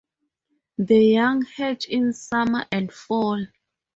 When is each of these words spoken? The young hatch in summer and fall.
The 0.79 0.97
young 0.97 1.43
hatch 1.43 1.85
in 1.85 2.13
summer 2.13 2.65
and 2.71 2.91
fall. 2.91 3.45